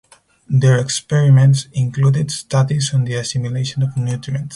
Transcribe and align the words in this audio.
Their 0.49 0.79
experiments 0.79 1.67
included 1.73 2.31
studies 2.31 2.91
on 2.91 3.03
the 3.03 3.13
assimilation 3.13 3.83
of 3.83 3.95
nutrients. 3.95 4.49